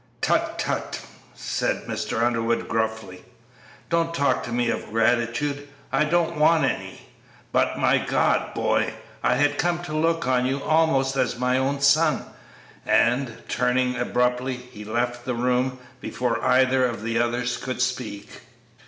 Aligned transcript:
"Tut! 0.19 0.57
tut!" 0.57 0.99
said 1.35 1.83
Mr. 1.85 2.23
Underwood, 2.23 2.67
gruffly; 2.67 3.23
"don't 3.91 4.15
talk 4.15 4.41
to 4.45 4.51
me 4.51 4.67
of 4.71 4.89
gratitude; 4.89 5.67
I 5.91 6.05
don't 6.05 6.37
want 6.39 6.63
any; 6.63 7.01
but, 7.51 7.77
my 7.77 7.99
God! 7.99 8.55
boy, 8.55 8.95
I 9.21 9.35
had 9.35 9.59
come 9.59 9.77
to 9.83 9.93
look 9.95 10.25
on 10.25 10.47
you 10.47 10.59
almost 10.63 11.15
as 11.17 11.37
my 11.37 11.59
own 11.59 11.81
son!" 11.81 12.25
And, 12.83 13.43
turning 13.47 13.95
abruptly, 13.95 14.55
he 14.55 14.83
left 14.83 15.23
the 15.23 15.35
room 15.35 15.77
before 15.99 16.41
either 16.43 16.83
of 16.83 17.03
the 17.03 17.19
others 17.19 17.57
could 17.57 17.79
speak. 17.79 18.41